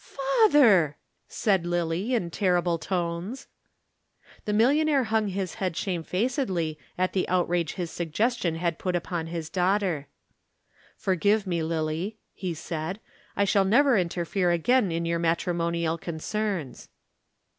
[0.03, 0.97] "Father!"
[1.27, 3.45] said Lillie in terrible tones.
[4.45, 9.47] The millionaire hung his head shamefacedly at the outrage his suggestion had put upon his
[9.47, 10.07] daughter.
[10.97, 12.99] "Forgive me, Lillie," he said;
[13.35, 16.89] "I shall never interfere again in your matrimonial concerns."